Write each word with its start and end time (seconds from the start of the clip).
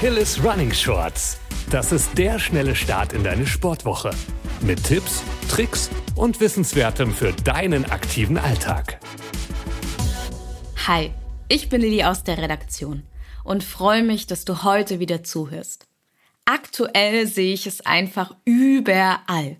Achilles 0.00 0.42
Running 0.42 0.72
Shorts. 0.72 1.38
Das 1.68 1.92
ist 1.92 2.16
der 2.16 2.38
schnelle 2.38 2.74
Start 2.74 3.12
in 3.12 3.22
deine 3.22 3.46
Sportwoche. 3.46 4.12
Mit 4.62 4.82
Tipps, 4.82 5.22
Tricks 5.50 5.90
und 6.16 6.40
Wissenswertem 6.40 7.12
für 7.12 7.34
deinen 7.44 7.84
aktiven 7.84 8.38
Alltag. 8.38 8.98
Hi, 10.86 11.10
ich 11.48 11.68
bin 11.68 11.82
Lilly 11.82 12.02
aus 12.02 12.24
der 12.24 12.38
Redaktion 12.38 13.02
und 13.44 13.62
freue 13.62 14.02
mich, 14.02 14.26
dass 14.26 14.46
du 14.46 14.62
heute 14.62 15.00
wieder 15.00 15.22
zuhörst. 15.22 15.86
Aktuell 16.46 17.26
sehe 17.26 17.52
ich 17.52 17.66
es 17.66 17.84
einfach 17.84 18.34
überall. 18.46 19.58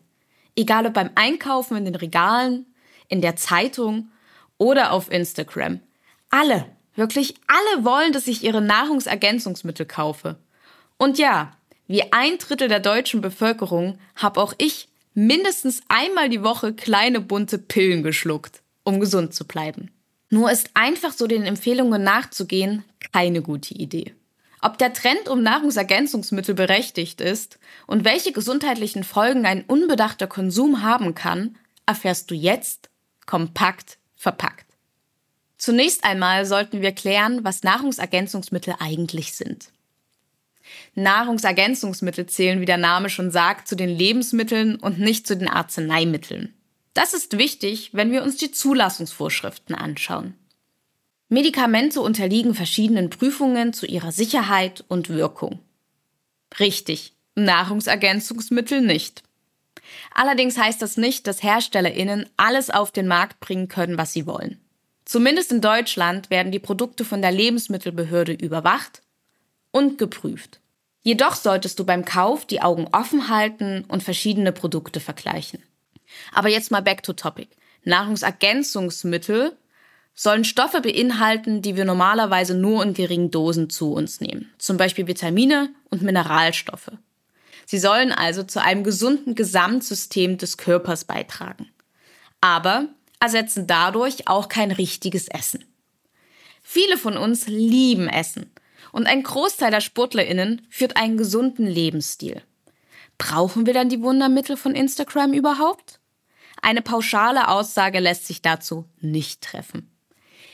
Egal 0.56 0.86
ob 0.86 0.94
beim 0.94 1.10
Einkaufen 1.16 1.76
in 1.76 1.84
den 1.84 1.96
Regalen, 1.96 2.64
in 3.08 3.20
der 3.20 3.36
Zeitung 3.36 4.08
oder 4.56 4.92
auf 4.92 5.12
Instagram. 5.12 5.80
Alle 6.30 6.64
Wirklich 7.00 7.34
alle 7.46 7.86
wollen, 7.86 8.12
dass 8.12 8.26
ich 8.26 8.44
ihre 8.44 8.60
Nahrungsergänzungsmittel 8.60 9.86
kaufe. 9.86 10.36
Und 10.98 11.16
ja, 11.16 11.56
wie 11.86 12.12
ein 12.12 12.36
Drittel 12.36 12.68
der 12.68 12.80
deutschen 12.80 13.22
Bevölkerung 13.22 13.98
habe 14.16 14.38
auch 14.38 14.52
ich 14.58 14.88
mindestens 15.14 15.80
einmal 15.88 16.28
die 16.28 16.42
Woche 16.42 16.74
kleine 16.74 17.22
bunte 17.22 17.56
Pillen 17.56 18.02
geschluckt, 18.02 18.60
um 18.84 19.00
gesund 19.00 19.32
zu 19.32 19.46
bleiben. 19.46 19.90
Nur 20.28 20.50
ist 20.50 20.68
einfach 20.74 21.14
so 21.14 21.26
den 21.26 21.44
Empfehlungen 21.44 22.04
nachzugehen 22.04 22.84
keine 23.14 23.40
gute 23.40 23.72
Idee. 23.72 24.14
Ob 24.60 24.76
der 24.76 24.92
Trend 24.92 25.26
um 25.30 25.42
Nahrungsergänzungsmittel 25.42 26.54
berechtigt 26.54 27.22
ist 27.22 27.58
und 27.86 28.04
welche 28.04 28.32
gesundheitlichen 28.32 29.04
Folgen 29.04 29.46
ein 29.46 29.64
unbedachter 29.64 30.26
Konsum 30.26 30.82
haben 30.82 31.14
kann, 31.14 31.56
erfährst 31.86 32.30
du 32.30 32.34
jetzt 32.34 32.90
kompakt 33.24 33.96
verpackt. 34.16 34.69
Zunächst 35.60 36.04
einmal 36.04 36.46
sollten 36.46 36.80
wir 36.80 36.92
klären, 36.92 37.44
was 37.44 37.62
Nahrungsergänzungsmittel 37.62 38.76
eigentlich 38.78 39.34
sind. 39.34 39.68
Nahrungsergänzungsmittel 40.94 42.24
zählen, 42.24 42.62
wie 42.62 42.64
der 42.64 42.78
Name 42.78 43.10
schon 43.10 43.30
sagt, 43.30 43.68
zu 43.68 43.76
den 43.76 43.90
Lebensmitteln 43.90 44.76
und 44.76 44.98
nicht 44.98 45.26
zu 45.26 45.36
den 45.36 45.48
Arzneimitteln. 45.48 46.54
Das 46.94 47.12
ist 47.12 47.36
wichtig, 47.36 47.90
wenn 47.92 48.10
wir 48.10 48.22
uns 48.22 48.38
die 48.38 48.50
Zulassungsvorschriften 48.50 49.74
anschauen. 49.74 50.34
Medikamente 51.28 52.00
unterliegen 52.00 52.54
verschiedenen 52.54 53.10
Prüfungen 53.10 53.74
zu 53.74 53.84
ihrer 53.84 54.12
Sicherheit 54.12 54.82
und 54.88 55.10
Wirkung. 55.10 55.58
Richtig, 56.58 57.12
Nahrungsergänzungsmittel 57.34 58.80
nicht. 58.80 59.24
Allerdings 60.14 60.56
heißt 60.56 60.80
das 60.80 60.96
nicht, 60.96 61.26
dass 61.26 61.42
Herstellerinnen 61.42 62.30
alles 62.38 62.70
auf 62.70 62.92
den 62.92 63.06
Markt 63.06 63.40
bringen 63.40 63.68
können, 63.68 63.98
was 63.98 64.14
sie 64.14 64.26
wollen. 64.26 64.58
Zumindest 65.10 65.50
in 65.50 65.60
Deutschland 65.60 66.30
werden 66.30 66.52
die 66.52 66.60
Produkte 66.60 67.04
von 67.04 67.20
der 67.20 67.32
Lebensmittelbehörde 67.32 68.32
überwacht 68.32 69.02
und 69.72 69.98
geprüft. 69.98 70.60
Jedoch 71.02 71.34
solltest 71.34 71.80
du 71.80 71.84
beim 71.84 72.04
Kauf 72.04 72.46
die 72.46 72.62
Augen 72.62 72.86
offen 72.92 73.28
halten 73.28 73.84
und 73.88 74.04
verschiedene 74.04 74.52
Produkte 74.52 75.00
vergleichen. 75.00 75.64
Aber 76.32 76.48
jetzt 76.48 76.70
mal 76.70 76.80
back 76.80 77.02
to 77.02 77.12
topic. 77.12 77.48
Nahrungsergänzungsmittel 77.82 79.56
sollen 80.14 80.44
Stoffe 80.44 80.80
beinhalten, 80.80 81.60
die 81.60 81.74
wir 81.74 81.84
normalerweise 81.84 82.54
nur 82.54 82.80
in 82.84 82.94
geringen 82.94 83.32
Dosen 83.32 83.68
zu 83.68 83.92
uns 83.92 84.20
nehmen, 84.20 84.52
zum 84.58 84.76
Beispiel 84.76 85.08
Vitamine 85.08 85.74
und 85.90 86.02
Mineralstoffe. 86.02 86.92
Sie 87.66 87.80
sollen 87.80 88.12
also 88.12 88.44
zu 88.44 88.62
einem 88.62 88.84
gesunden 88.84 89.34
Gesamtsystem 89.34 90.38
des 90.38 90.56
Körpers 90.56 91.04
beitragen. 91.04 91.68
Aber 92.40 92.86
ersetzen 93.20 93.66
dadurch 93.66 94.26
auch 94.26 94.48
kein 94.48 94.72
richtiges 94.72 95.28
Essen. 95.28 95.64
Viele 96.62 96.96
von 96.96 97.16
uns 97.16 97.46
lieben 97.46 98.08
Essen 98.08 98.50
und 98.92 99.06
ein 99.06 99.22
Großteil 99.22 99.70
der 99.70 99.80
Sportlerinnen 99.80 100.66
führt 100.68 100.96
einen 100.96 101.16
gesunden 101.16 101.66
Lebensstil. 101.66 102.42
Brauchen 103.18 103.66
wir 103.66 103.74
dann 103.74 103.88
die 103.88 104.02
Wundermittel 104.02 104.56
von 104.56 104.74
Instagram 104.74 105.32
überhaupt? 105.32 106.00
Eine 106.62 106.82
pauschale 106.82 107.48
Aussage 107.48 108.00
lässt 108.00 108.26
sich 108.26 108.42
dazu 108.42 108.86
nicht 109.00 109.42
treffen. 109.42 109.90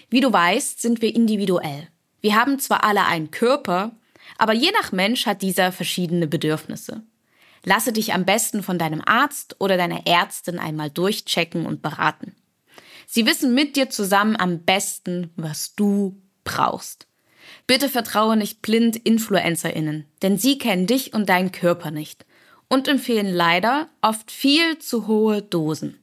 Wie 0.08 0.20
du 0.20 0.32
weißt, 0.32 0.80
sind 0.80 1.02
wir 1.02 1.14
individuell. 1.14 1.88
Wir 2.20 2.36
haben 2.36 2.58
zwar 2.58 2.84
alle 2.84 3.04
einen 3.06 3.30
Körper, 3.30 3.92
aber 4.38 4.52
je 4.52 4.70
nach 4.80 4.92
Mensch 4.92 5.26
hat 5.26 5.42
dieser 5.42 5.72
verschiedene 5.72 6.26
Bedürfnisse. 6.26 7.02
Lasse 7.64 7.92
dich 7.92 8.12
am 8.12 8.24
besten 8.24 8.62
von 8.62 8.78
deinem 8.78 9.02
Arzt 9.04 9.56
oder 9.58 9.76
deiner 9.76 10.06
Ärztin 10.06 10.58
einmal 10.58 10.90
durchchecken 10.90 11.66
und 11.66 11.82
beraten. 11.82 12.34
Sie 13.06 13.24
wissen 13.24 13.54
mit 13.54 13.76
dir 13.76 13.88
zusammen 13.88 14.36
am 14.36 14.64
besten, 14.64 15.30
was 15.36 15.74
du 15.74 16.20
brauchst. 16.44 17.06
Bitte 17.66 17.88
vertraue 17.88 18.36
nicht 18.36 18.62
blind 18.62 18.96
InfluencerInnen, 18.96 20.04
denn 20.22 20.38
sie 20.38 20.58
kennen 20.58 20.86
dich 20.86 21.14
und 21.14 21.28
deinen 21.28 21.52
Körper 21.52 21.90
nicht 21.90 22.26
und 22.68 22.88
empfehlen 22.88 23.32
leider 23.32 23.88
oft 24.02 24.30
viel 24.30 24.78
zu 24.78 25.06
hohe 25.06 25.42
Dosen. 25.42 25.98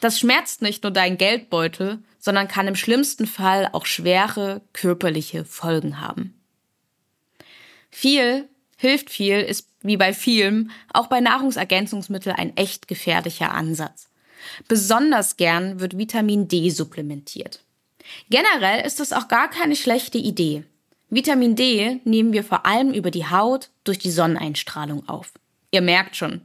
Das 0.00 0.18
schmerzt 0.18 0.62
nicht 0.62 0.82
nur 0.82 0.92
deinen 0.92 1.16
Geldbeutel, 1.18 1.98
sondern 2.18 2.48
kann 2.48 2.68
im 2.68 2.76
schlimmsten 2.76 3.26
Fall 3.26 3.68
auch 3.72 3.86
schwere 3.86 4.60
körperliche 4.72 5.44
Folgen 5.44 6.00
haben. 6.00 6.38
Viel 7.90 8.48
hilft 8.76 9.10
viel 9.10 9.40
ist 9.40 9.68
wie 9.82 9.96
bei 9.96 10.12
vielem 10.12 10.70
auch 10.92 11.08
bei 11.08 11.20
Nahrungsergänzungsmitteln 11.20 12.36
ein 12.36 12.56
echt 12.56 12.88
gefährlicher 12.88 13.52
Ansatz. 13.52 14.08
Besonders 14.68 15.36
gern 15.36 15.80
wird 15.80 15.98
Vitamin 15.98 16.48
D 16.48 16.70
supplementiert. 16.70 17.60
Generell 18.30 18.84
ist 18.84 19.00
das 19.00 19.12
auch 19.12 19.28
gar 19.28 19.48
keine 19.48 19.76
schlechte 19.76 20.18
Idee. 20.18 20.64
Vitamin 21.10 21.56
D 21.56 22.00
nehmen 22.04 22.32
wir 22.32 22.42
vor 22.42 22.66
allem 22.66 22.92
über 22.92 23.10
die 23.10 23.26
Haut 23.26 23.70
durch 23.84 23.98
die 23.98 24.10
Sonneneinstrahlung 24.10 25.08
auf. 25.08 25.32
Ihr 25.70 25.82
merkt 25.82 26.16
schon, 26.16 26.42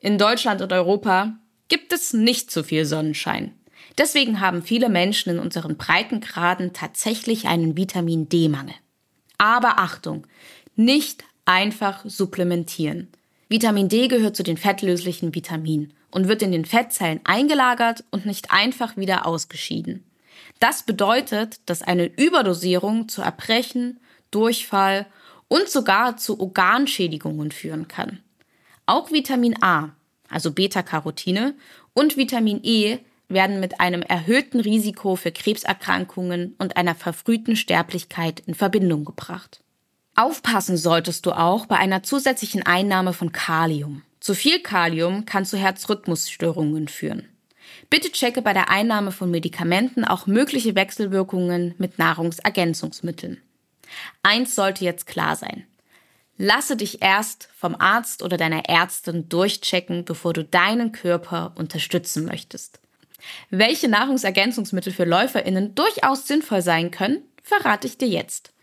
in 0.00 0.18
Deutschland 0.18 0.60
und 0.62 0.72
Europa 0.72 1.34
gibt 1.68 1.92
es 1.92 2.12
nicht 2.12 2.50
so 2.50 2.62
viel 2.62 2.84
Sonnenschein. 2.84 3.54
Deswegen 3.96 4.40
haben 4.40 4.62
viele 4.62 4.88
Menschen 4.88 5.30
in 5.30 5.38
unseren 5.38 5.76
Breitengraden 5.76 6.72
tatsächlich 6.72 7.46
einen 7.46 7.76
Vitamin 7.76 8.28
D-Mangel. 8.28 8.74
Aber 9.38 9.78
Achtung, 9.78 10.26
nicht 10.76 11.24
einfach 11.44 12.04
supplementieren. 12.04 13.08
Vitamin 13.48 13.88
D 13.88 14.08
gehört 14.08 14.36
zu 14.36 14.42
den 14.42 14.56
fettlöslichen 14.56 15.34
Vitaminen 15.34 15.92
und 16.14 16.28
wird 16.28 16.42
in 16.42 16.52
den 16.52 16.64
Fettzellen 16.64 17.20
eingelagert 17.24 18.04
und 18.12 18.24
nicht 18.24 18.52
einfach 18.52 18.96
wieder 18.96 19.26
ausgeschieden. 19.26 20.04
Das 20.60 20.84
bedeutet, 20.84 21.58
dass 21.66 21.82
eine 21.82 22.06
Überdosierung 22.06 23.08
zu 23.08 23.20
Erbrechen, 23.20 23.98
Durchfall 24.30 25.06
und 25.48 25.68
sogar 25.68 26.16
zu 26.16 26.38
Organschädigungen 26.38 27.50
führen 27.50 27.88
kann. 27.88 28.20
Auch 28.86 29.10
Vitamin 29.10 29.60
A, 29.60 29.90
also 30.28 30.52
Beta-Carotine, 30.52 31.54
und 31.94 32.16
Vitamin 32.16 32.60
E 32.62 32.98
werden 33.28 33.58
mit 33.58 33.80
einem 33.80 34.02
erhöhten 34.02 34.60
Risiko 34.60 35.16
für 35.16 35.32
Krebserkrankungen 35.32 36.54
und 36.58 36.76
einer 36.76 36.94
verfrühten 36.94 37.56
Sterblichkeit 37.56 38.40
in 38.46 38.54
Verbindung 38.54 39.04
gebracht. 39.04 39.62
Aufpassen 40.14 40.76
solltest 40.76 41.26
du 41.26 41.32
auch 41.32 41.66
bei 41.66 41.76
einer 41.76 42.04
zusätzlichen 42.04 42.62
Einnahme 42.62 43.12
von 43.12 43.32
Kalium. 43.32 44.02
Zu 44.24 44.34
viel 44.34 44.60
Kalium 44.60 45.26
kann 45.26 45.44
zu 45.44 45.58
Herzrhythmusstörungen 45.58 46.88
führen. 46.88 47.28
Bitte 47.90 48.10
checke 48.10 48.40
bei 48.40 48.54
der 48.54 48.70
Einnahme 48.70 49.12
von 49.12 49.30
Medikamenten 49.30 50.02
auch 50.02 50.26
mögliche 50.26 50.74
Wechselwirkungen 50.74 51.74
mit 51.76 51.98
Nahrungsergänzungsmitteln. 51.98 53.42
Eins 54.22 54.54
sollte 54.54 54.82
jetzt 54.82 55.06
klar 55.06 55.36
sein. 55.36 55.66
Lasse 56.38 56.78
dich 56.78 57.02
erst 57.02 57.50
vom 57.54 57.74
Arzt 57.78 58.22
oder 58.22 58.38
deiner 58.38 58.64
Ärztin 58.66 59.28
durchchecken, 59.28 60.06
bevor 60.06 60.32
du 60.32 60.42
deinen 60.42 60.92
Körper 60.92 61.52
unterstützen 61.56 62.24
möchtest. 62.24 62.80
Welche 63.50 63.88
Nahrungsergänzungsmittel 63.88 64.94
für 64.94 65.04
Läuferinnen 65.04 65.74
durchaus 65.74 66.26
sinnvoll 66.26 66.62
sein 66.62 66.90
können, 66.90 67.20
verrate 67.42 67.86
ich 67.86 67.98
dir 67.98 68.08
jetzt. 68.08 68.53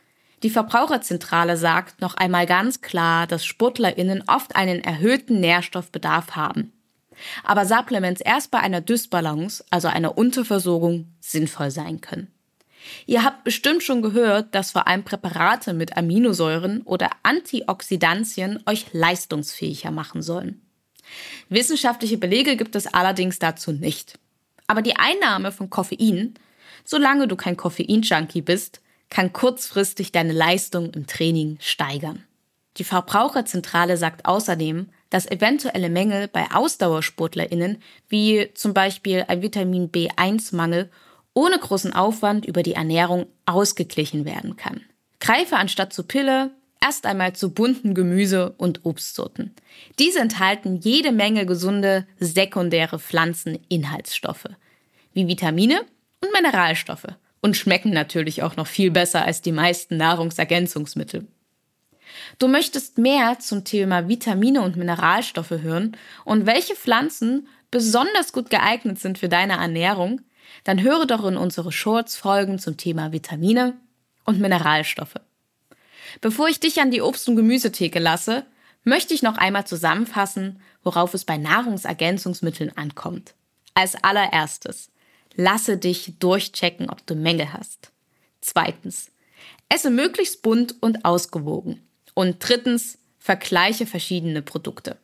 Die 0.43 0.49
Verbraucherzentrale 0.49 1.55
sagt 1.55 2.01
noch 2.01 2.15
einmal 2.15 2.45
ganz 2.45 2.81
klar, 2.81 3.27
dass 3.27 3.45
SportlerInnen 3.45 4.23
oft 4.27 4.55
einen 4.55 4.83
erhöhten 4.83 5.39
Nährstoffbedarf 5.39 6.35
haben. 6.35 6.73
Aber 7.43 7.65
Supplements 7.65 8.21
erst 8.21 8.49
bei 8.49 8.59
einer 8.59 8.81
Dysbalance, 8.81 9.63
also 9.69 9.87
einer 9.87 10.17
Unterversorgung, 10.17 11.13
sinnvoll 11.19 11.69
sein 11.69 12.01
können. 12.01 12.31
Ihr 13.05 13.23
habt 13.23 13.43
bestimmt 13.43 13.83
schon 13.83 14.01
gehört, 14.01 14.55
dass 14.55 14.71
vor 14.71 14.87
allem 14.87 15.03
Präparate 15.03 15.73
mit 15.73 15.97
Aminosäuren 15.97 16.81
oder 16.81 17.11
Antioxidantien 17.21 18.63
euch 18.65 18.87
leistungsfähiger 18.91 19.91
machen 19.91 20.23
sollen. 20.23 20.61
Wissenschaftliche 21.49 22.17
Belege 22.17 22.55
gibt 22.55 22.75
es 22.75 22.87
allerdings 22.87 23.37
dazu 23.37 23.71
nicht. 23.71 24.17
Aber 24.65 24.81
die 24.81 24.95
Einnahme 24.95 25.51
von 25.51 25.69
Koffein, 25.69 26.33
solange 26.83 27.27
du 27.27 27.35
kein 27.35 27.57
Koffein-Junkie 27.57 28.41
bist, 28.41 28.81
kann 29.11 29.33
kurzfristig 29.33 30.11
deine 30.11 30.33
Leistung 30.33 30.91
im 30.93 31.05
Training 31.05 31.57
steigern. 31.59 32.23
Die 32.77 32.83
Verbraucherzentrale 32.83 33.97
sagt 33.97 34.25
außerdem, 34.25 34.87
dass 35.09 35.29
eventuelle 35.29 35.89
Mängel 35.89 36.29
bei 36.29 36.49
Ausdauersportlerinnen, 36.51 37.77
wie 38.07 38.49
zum 38.55 38.73
Beispiel 38.73 39.25
ein 39.27 39.41
Vitamin 39.41 39.91
B1-Mangel, 39.91 40.89
ohne 41.33 41.59
großen 41.59 41.93
Aufwand 41.93 42.45
über 42.45 42.63
die 42.63 42.73
Ernährung 42.73 43.27
ausgeglichen 43.45 44.25
werden 44.25 44.55
kann. 44.55 44.81
Greife 45.19 45.57
anstatt 45.57 45.93
zur 45.93 46.07
Pille 46.07 46.51
erst 46.81 47.05
einmal 47.05 47.33
zu 47.33 47.53
bunten 47.53 47.93
Gemüse- 47.93 48.53
und 48.57 48.85
Obstsorten. 48.85 49.53
Diese 49.99 50.19
enthalten 50.19 50.77
jede 50.77 51.11
Menge 51.11 51.45
gesunde 51.45 52.07
sekundäre 52.19 52.97
Pflanzeninhaltsstoffe, 52.97 54.47
wie 55.13 55.27
Vitamine 55.27 55.81
und 56.21 56.31
Mineralstoffe 56.33 57.07
und 57.41 57.57
schmecken 57.57 57.91
natürlich 57.91 58.43
auch 58.43 58.55
noch 58.55 58.67
viel 58.67 58.91
besser 58.91 59.25
als 59.25 59.41
die 59.41 59.51
meisten 59.51 59.97
Nahrungsergänzungsmittel. 59.97 61.27
Du 62.39 62.47
möchtest 62.47 62.97
mehr 62.97 63.39
zum 63.39 63.63
Thema 63.63 64.07
Vitamine 64.07 64.61
und 64.61 64.75
Mineralstoffe 64.75 65.51
hören 65.51 65.97
und 66.25 66.45
welche 66.45 66.75
Pflanzen 66.75 67.47
besonders 67.71 68.33
gut 68.33 68.49
geeignet 68.49 68.99
sind 68.99 69.17
für 69.17 69.29
deine 69.29 69.53
Ernährung, 69.53 70.21
dann 70.63 70.81
höre 70.81 71.05
doch 71.05 71.25
in 71.25 71.37
unsere 71.37 71.71
Shorts-Folgen 71.71 72.59
zum 72.59 72.77
Thema 72.77 73.11
Vitamine 73.11 73.77
und 74.25 74.39
Mineralstoffe. 74.39 75.19
Bevor 76.19 76.49
ich 76.49 76.59
dich 76.59 76.81
an 76.81 76.91
die 76.91 77.01
Obst- 77.01 77.29
und 77.29 77.37
Gemüsetheke 77.37 77.99
lasse, 77.99 78.45
möchte 78.83 79.13
ich 79.13 79.21
noch 79.23 79.37
einmal 79.37 79.65
zusammenfassen, 79.65 80.61
worauf 80.83 81.13
es 81.13 81.23
bei 81.23 81.37
Nahrungsergänzungsmitteln 81.37 82.75
ankommt. 82.75 83.33
Als 83.73 83.95
allererstes, 84.03 84.91
lasse 85.35 85.77
dich 85.77 86.13
durchchecken, 86.19 86.89
ob 86.89 87.05
du 87.05 87.15
Mängel 87.15 87.53
hast. 87.53 87.91
Zweitens, 88.41 89.11
esse 89.69 89.89
möglichst 89.89 90.41
bunt 90.41 90.75
und 90.81 91.05
ausgewogen. 91.05 91.81
Und 92.13 92.37
drittens, 92.39 92.97
vergleiche 93.19 93.85
verschiedene 93.85 94.41
Produkte. 94.41 94.97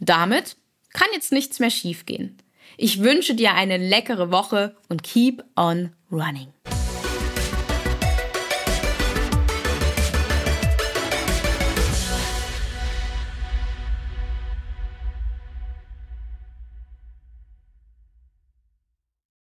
Damit 0.00 0.56
kann 0.92 1.08
jetzt 1.14 1.32
nichts 1.32 1.60
mehr 1.60 1.70
schiefgehen. 1.70 2.38
Ich 2.76 3.00
wünsche 3.00 3.34
dir 3.34 3.54
eine 3.54 3.76
leckere 3.76 4.30
Woche 4.30 4.74
und 4.88 5.02
keep 5.02 5.44
on 5.56 5.92
running. 6.10 6.48